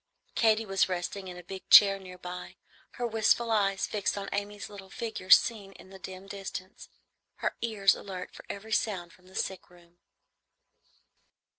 Katy 0.33 0.65
was 0.65 0.89
resting 0.89 1.27
in 1.27 1.37
a 1.37 1.43
big 1.43 1.69
chair 1.69 1.99
near 1.99 2.17
by, 2.17 2.55
her 2.93 3.05
wistful 3.05 3.51
eyes 3.51 3.85
fixed 3.85 4.17
on 4.17 4.29
Amy's 4.33 4.67
little 4.67 4.89
figure 4.89 5.29
seen 5.29 5.73
in 5.73 5.91
the 5.91 5.99
dim 5.99 6.25
distance, 6.25 6.89
her 7.35 7.55
ears 7.61 7.93
alert 7.93 8.33
for 8.33 8.43
every 8.49 8.71
sound 8.73 9.13
from 9.13 9.27
the 9.27 9.35
sick 9.35 9.69
room. 9.69 9.99